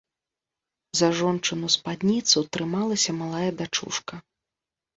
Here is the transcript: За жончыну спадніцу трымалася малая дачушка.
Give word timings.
За 1.01 1.09
жончыну 1.19 1.67
спадніцу 1.75 2.45
трымалася 2.59 3.17
малая 3.21 3.45
дачушка. 3.63 4.15